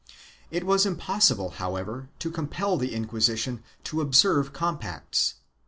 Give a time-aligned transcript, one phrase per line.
[0.49, 5.35] It was impossible however to compel the Inquisition to observe compacts.